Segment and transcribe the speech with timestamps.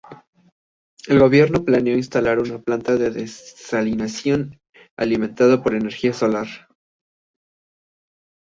[1.07, 4.59] El gobierno planeó instalar una planta de desalinización
[4.97, 6.47] alimentada por energía solar.